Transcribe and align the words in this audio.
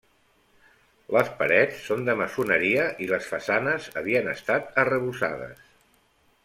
Les 1.15 1.29
parets 1.41 1.83
són 1.89 2.01
de 2.09 2.15
maçoneria 2.23 2.87
i 3.07 3.11
les 3.13 3.29
façanes 3.35 3.93
havien 4.03 4.35
estat 4.37 4.85
arrebossades. 4.85 5.63